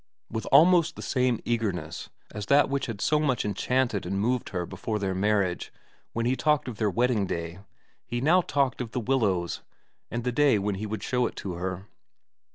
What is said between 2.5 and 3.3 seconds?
which had so